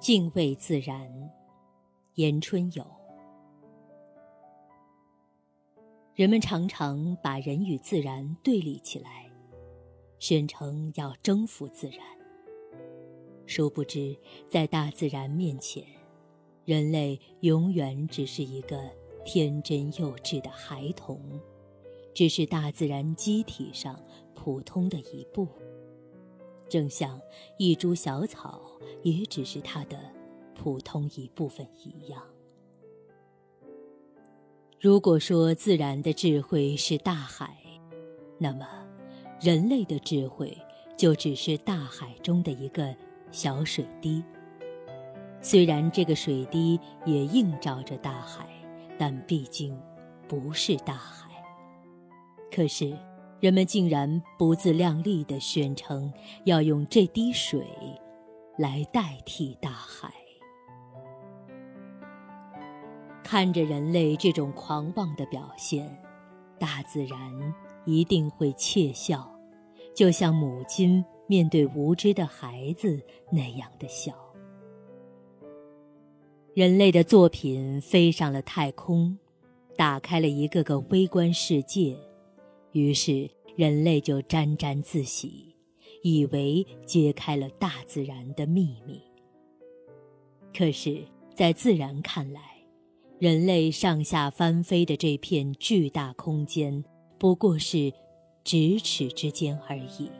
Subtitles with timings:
[0.00, 1.30] 敬畏自然，
[2.14, 2.84] 言春有。
[6.14, 9.30] 人们常常把人与自然对立起来，
[10.18, 12.00] 宣称要征服自然。
[13.46, 15.82] 殊不知，在大自然面前，
[16.64, 18.78] 人类永远只是一个
[19.24, 21.18] 天真幼稚的孩童，
[22.12, 23.98] 只是大自然机体上
[24.34, 25.48] 普通的一部。
[26.68, 27.20] 正像
[27.58, 28.60] 一株小草
[29.02, 29.98] 也只是它的
[30.54, 32.22] 普通一部分一样。
[34.80, 37.56] 如果说自然的智慧是大海，
[38.38, 38.66] 那么
[39.40, 40.56] 人类的智慧
[40.96, 42.94] 就只是大海中的一个
[43.30, 44.22] 小水滴。
[45.40, 48.48] 虽然这个水滴也映照着大海，
[48.98, 49.78] 但毕竟
[50.28, 51.30] 不是大海。
[52.50, 52.96] 可是。
[53.44, 56.10] 人们竟然不自量力地宣称
[56.44, 57.62] 要用这滴水
[58.56, 60.10] 来代替大海。
[63.22, 65.94] 看着人类这种狂妄的表现，
[66.58, 69.30] 大自然一定会窃笑，
[69.94, 72.98] 就像母亲面对无知的孩子
[73.30, 74.14] 那样的笑。
[76.54, 79.18] 人类的作品飞上了太空，
[79.76, 81.94] 打开了一个个微观世界。
[82.74, 85.54] 于是，人类就沾沾自喜，
[86.02, 89.00] 以为揭开了大自然的秘密。
[90.52, 91.04] 可是，
[91.36, 92.40] 在自然看来，
[93.20, 96.84] 人类上下翻飞的这片巨大空间，
[97.16, 97.92] 不过是
[98.44, 100.10] 咫尺之间而已，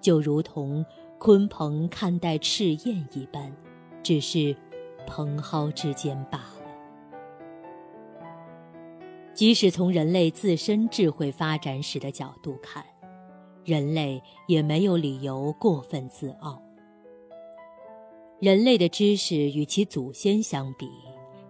[0.00, 0.84] 就如同
[1.20, 3.56] 鲲鹏看待赤焰一般，
[4.02, 4.56] 只是
[5.06, 6.57] 蓬蒿之间罢了。
[9.38, 12.84] 即使从人类自身智慧发展史的角度看，
[13.64, 16.60] 人类也没有理由过分自傲。
[18.40, 20.88] 人类的知识与其祖先相比，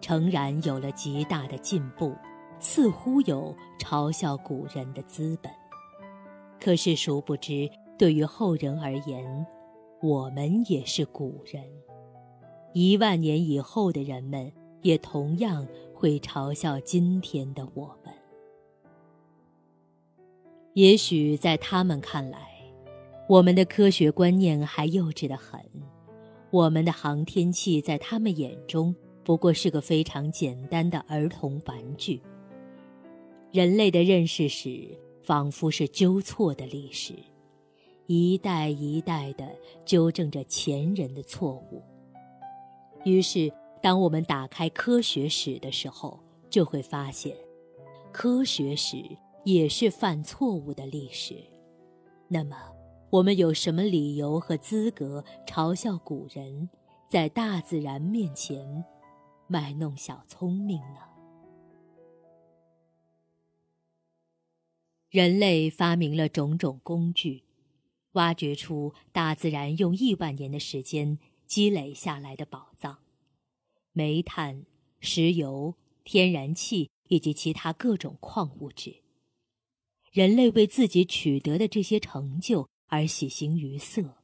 [0.03, 2.15] 诚然有了极大的进步，
[2.61, 5.51] 似乎有嘲笑古人的资本。
[6.61, 9.47] 可是，殊不知，对于后人而言，
[10.03, 11.65] 我们也是古人。
[12.75, 15.67] 一万年以后的人们，也同样。
[15.99, 18.15] 会嘲笑今天的我们。
[20.75, 22.39] 也许在他们看来，
[23.29, 25.61] 我们的科学观念还幼稚的很，
[26.53, 28.95] 我们的航天器在他们眼中
[29.25, 32.23] 不过是个非常简单的儿童玩具。
[33.51, 37.13] 人类的认识史仿佛是纠错的历史，
[38.07, 39.49] 一代一代的
[39.85, 41.83] 纠正着前人的错误。
[43.05, 43.53] 于是。
[43.81, 46.19] 当我们打开科学史的时候，
[46.51, 47.37] 就会发现，
[48.13, 48.97] 科学史
[49.45, 51.37] 也是犯错误的历史。
[52.29, 52.57] 那么，
[53.11, 56.69] 我们有什么理由和资格嘲笑古人
[57.09, 58.85] 在大自然面前
[59.47, 61.01] 卖弄小聪明呢？
[65.11, 67.45] 人类发明了种种工具，
[68.13, 72.99] 挖掘出大自然用亿万年的时间积累下来的宝藏。
[73.99, 74.65] 煤炭、
[75.01, 79.03] 石油、天然气以及其他各种矿物质。
[80.13, 84.23] 人类为自己取得的这些成就而喜形于色。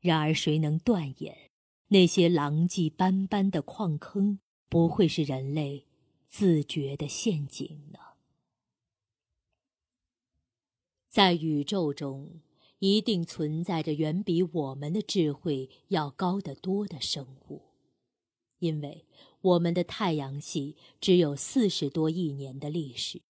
[0.00, 1.50] 然而，谁能断言
[1.88, 5.86] 那些狼藉斑斑的矿坑不会是人类
[6.28, 7.98] 自觉的陷阱呢？
[11.08, 12.40] 在宇宙中，
[12.78, 17.67] 一定存在着远比我们的智慧要高得多的生物。
[18.58, 19.04] 因为
[19.40, 23.22] 我们的太阳系只有四十多亿年的历史，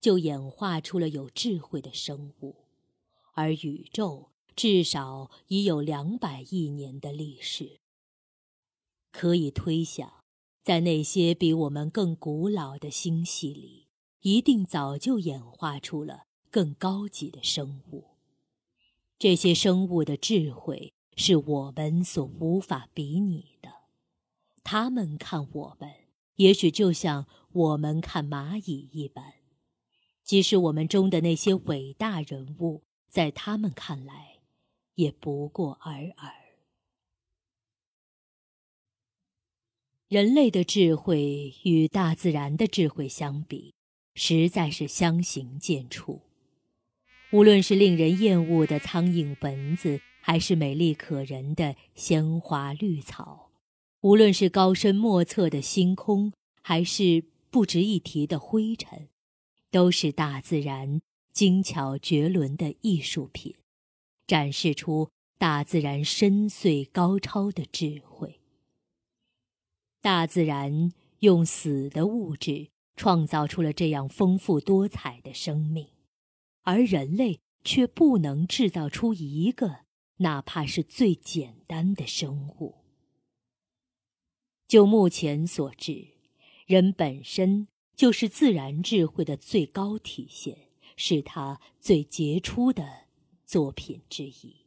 [0.00, 2.56] 就演化出了有智慧的生物，
[3.32, 7.80] 而宇宙至少已有两百亿年的历史。
[9.10, 10.22] 可以推想，
[10.62, 13.86] 在那些比我们更古老的星系里，
[14.20, 18.04] 一定早就演化出了更高级的生物。
[19.18, 23.53] 这些生物的智慧是我们所无法比拟的。
[24.64, 25.92] 他们看我们，
[26.36, 29.34] 也许就像我们看蚂蚁一般。
[30.24, 34.40] 即使我们中的那些伟大人物，在他们看来，
[34.94, 36.32] 也不过尔尔。
[40.08, 43.74] 人类的智慧与大自然的智慧相比，
[44.14, 46.22] 实在是相形见绌。
[47.32, 53.43] 无论是令人厌恶的苍蝇、蚊子，还是美丽可人的鲜花绿草。
[54.04, 56.30] 无论是高深莫测的星空，
[56.60, 59.08] 还是不值一提的灰尘，
[59.70, 61.00] 都是大自然
[61.32, 63.54] 精巧绝伦的艺术品，
[64.26, 65.08] 展示出
[65.38, 68.42] 大自然深邃高超的智慧。
[70.02, 75.88] 大自然用死的物质创造出了这样丰富多彩的生命，
[76.64, 79.78] 而人类却不能制造出一个
[80.18, 82.83] 哪怕是最简单的生物。
[84.66, 86.08] 就目前所知，
[86.66, 93.06] 人本身就是自然智慧的最高体现，是他最杰出的
[93.44, 94.64] 作品之一。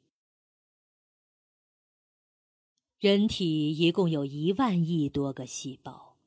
[3.00, 6.18] 人体一共有一万亿多个细胞，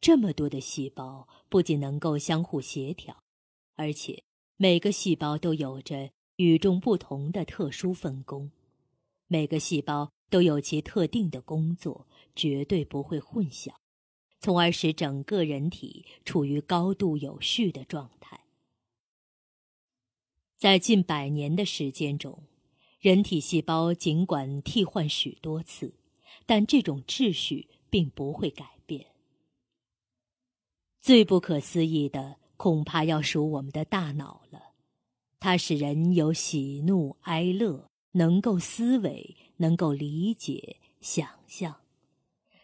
[0.00, 3.24] 这么多的细胞不仅能够相互协调，
[3.74, 4.22] 而且
[4.56, 8.52] 每个细胞都有着与众不同的特殊分工，
[9.26, 12.08] 每个细胞都有其特定的工作。
[12.34, 13.74] 绝对不会混淆，
[14.40, 18.40] 从而使整个人体处于高度有序的状态。
[20.56, 22.44] 在近百年的时间中，
[23.00, 25.92] 人体细胞尽管替换许多次，
[26.46, 29.08] 但这种秩序并不会改变。
[31.02, 34.72] 最不可思议的，恐怕要数我们的大脑了。
[35.38, 41.76] 它使人有喜怒哀乐，能够思维，能够理解、想象。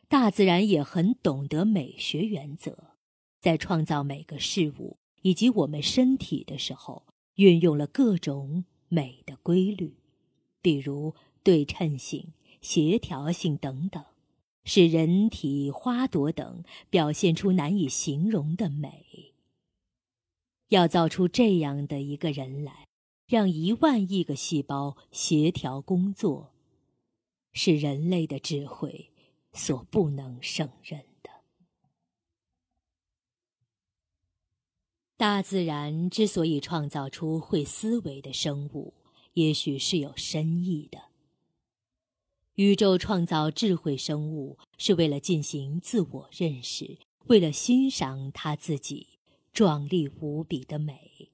[0.08, 2.92] 大自然也很懂得美学原则，
[3.40, 7.06] 在创造每个事物以及我们身体的时候，
[7.36, 9.96] 运用了各种美的规律，
[10.60, 14.04] 比如对称性、协调性等等，
[14.64, 19.34] 使人体、花朵等表现出难以形容的美。
[20.70, 22.86] 要造出这样的一个人来，
[23.26, 26.52] 让一万亿个细胞协调工作，
[27.58, 29.10] 是人类的智慧。
[29.54, 31.30] 所不能胜任的。
[35.16, 38.94] 大自然之所以创造出会思维的生物，
[39.32, 41.06] 也许是有深意的。
[42.54, 49.18] 宇宙创造智慧生物，是为了进行自我认识，为了欣赏它自己
[49.52, 51.32] 壮丽无比的美。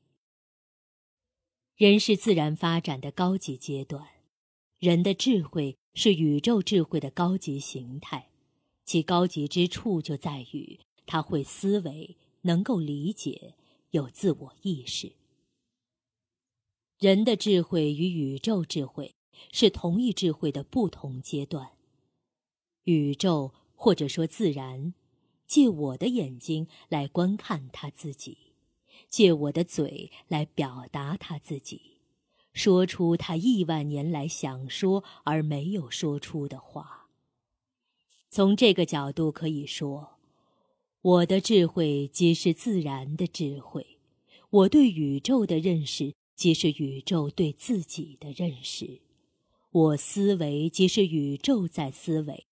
[1.77, 4.09] 人是自然发展的高级阶段，
[4.79, 5.77] 人的智慧。
[5.95, 8.29] 是宇宙智慧的高级形态，
[8.85, 13.55] 其高级之处就在于它会思维，能够理解，
[13.91, 15.13] 有自我意识。
[16.99, 19.15] 人的智慧与宇宙智慧
[19.53, 21.71] 是同一智慧的不同阶段。
[22.85, 24.95] 宇宙或者说自然，
[25.47, 28.37] 借我的眼睛来观看他自己，
[29.09, 31.94] 借我的嘴来表达他自己。
[32.55, 37.09] 说出他亿万年来想说而没有说出的话。
[38.31, 40.17] 从这个角度可以说，
[41.03, 43.99] 我的智慧即是自然的智慧，
[44.51, 49.01] 我对宇宙的认识即是宇宙对自己的认识，
[49.71, 52.47] 我思维即是宇宙在思维，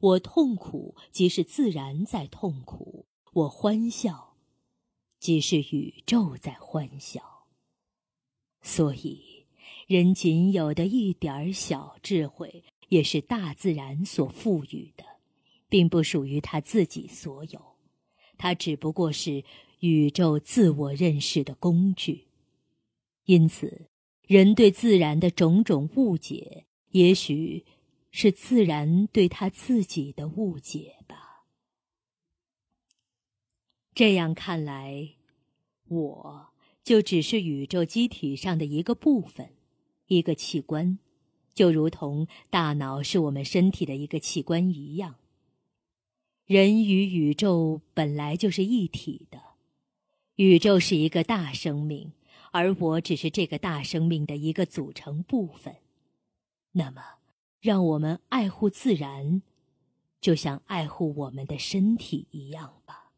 [0.00, 4.36] 我痛苦即是自然在痛苦，我欢笑
[5.18, 7.46] 即是宇宙在欢笑。
[8.62, 9.27] 所以。
[9.88, 15.04] 人仅有的一点儿小智慧，也是大自然所赋予的，
[15.66, 17.76] 并不属于他自己所有。
[18.36, 19.42] 它只不过是
[19.80, 22.26] 宇宙自我认识的工具。
[23.24, 23.88] 因此，
[24.26, 27.64] 人对自然的种种误解，也许
[28.10, 31.46] 是自然对他自己的误解吧。
[33.94, 35.14] 这样看来，
[35.88, 36.48] 我
[36.84, 39.54] 就只是宇宙机体上的一个部分。
[40.08, 40.98] 一个器官，
[41.54, 45.14] 就如同大脑是我们身体的一个器官一样。
[46.46, 49.38] 人与宇宙本来就是一体的，
[50.36, 52.12] 宇宙是一个大生命，
[52.52, 55.76] 而我只是这个大生命的一个组成部分。
[56.72, 57.02] 那么，
[57.60, 59.42] 让我们爱护自然，
[60.22, 63.12] 就像爱护我们的身体一样吧。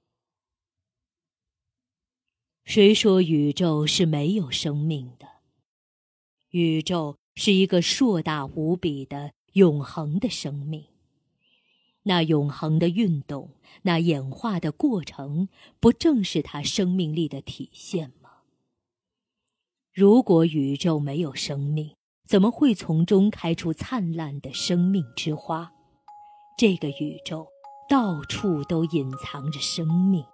[2.64, 5.29] 谁说宇宙是没有生命的？
[6.50, 10.84] 宇宙是一个硕大无比的永恒的生命，
[12.02, 13.50] 那永恒的运动，
[13.82, 18.30] 那演化的过程，不正是它生命力的体现吗？
[19.92, 21.94] 如果宇宙没有生命，
[22.26, 25.72] 怎么会从中开出灿烂的生命之花？
[26.58, 27.46] 这个宇宙
[27.88, 30.24] 到处都隐藏着生命，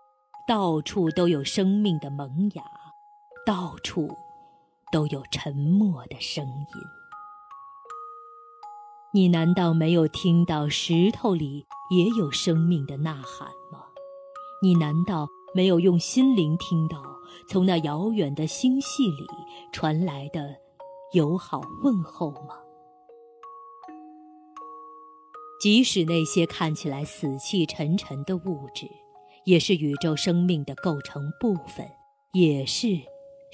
[0.49, 2.65] 到处都有生命的萌芽，
[3.45, 4.17] 到处。
[4.97, 6.83] 都有沉默的声音。
[9.13, 13.83] 你难道没有听到石头里也有生命的呐喊吗？
[14.63, 17.03] 你难道没有用心灵听到
[17.47, 19.27] 从那遥远的星系里
[19.71, 20.57] 传来的
[21.13, 22.57] 友好问候吗？
[25.61, 28.89] 即使那些看起来死气沉沉的物质，
[29.45, 31.87] 也是宇宙生命的构成部分，
[32.33, 32.89] 也是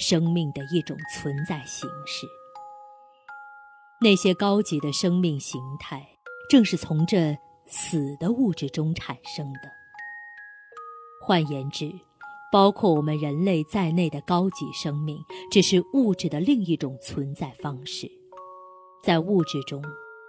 [0.03, 2.27] 生命的一种存在形式。
[4.01, 6.05] 那些高级的生命形态，
[6.51, 9.61] 正是从这死的物质中产生的。
[11.25, 11.89] 换言之，
[12.51, 15.17] 包括我们人类在内的高级生命，
[15.53, 18.11] 只是物质的另一种存在方式。
[19.05, 19.81] 在物质中，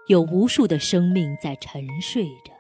[0.08, 2.54] 有无数的生命在沉睡着，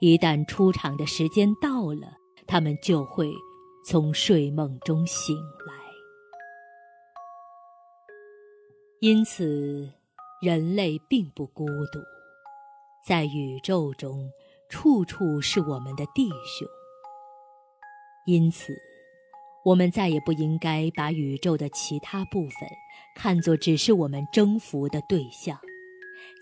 [0.00, 2.12] 一旦出场的时间到了，
[2.48, 3.32] 他们就会
[3.86, 5.79] 从睡梦中醒来。
[9.02, 9.90] 因此，
[10.42, 11.98] 人类并不孤独，
[13.02, 14.30] 在宇宙中，
[14.68, 16.68] 处处是我们的弟兄。
[18.26, 18.74] 因此，
[19.64, 22.68] 我们再也不应该把宇宙的其他部分
[23.16, 25.58] 看作只是我们征服的对象，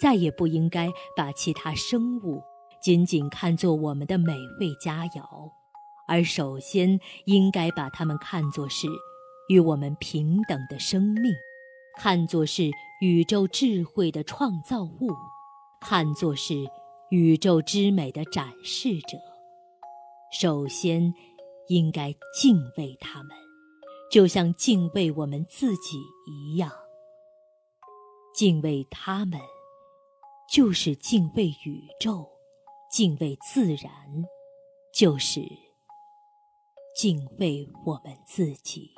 [0.00, 2.42] 再也不应该把其他生物
[2.82, 5.52] 仅仅看作我们的美味佳肴，
[6.08, 8.88] 而首先应该把它们看作是
[9.48, 11.32] 与我们平等的生命，
[11.98, 15.10] 看作是宇宙智慧的创造物，
[15.80, 16.54] 看作是
[17.10, 19.18] 宇宙之美的展示者。
[20.32, 21.12] 首先。
[21.70, 23.36] 应该敬畏他们，
[24.10, 26.72] 就像敬畏我们自己一样。
[28.34, 29.38] 敬畏他们，
[30.50, 32.26] 就是敬畏宇宙；
[32.90, 33.92] 敬畏自然，
[34.94, 35.42] 就是
[36.96, 38.90] 敬畏我们自己。